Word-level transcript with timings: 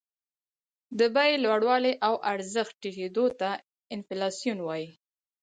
د 0.99 1.01
بیې 1.15 1.35
لوړوالي 1.43 1.93
او 2.07 2.13
ارزښت 2.31 2.73
ټیټېدو 2.81 3.25
ته 3.39 3.49
انفلاسیون 3.95 4.59
وايي 4.63 4.89